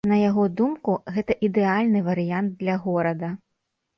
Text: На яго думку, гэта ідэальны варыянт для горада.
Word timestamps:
На 0.09 0.17
яго 0.19 0.43
думку, 0.59 0.93
гэта 1.17 1.35
ідэальны 1.49 2.01
варыянт 2.09 2.57
для 2.61 2.79
горада. 2.87 3.29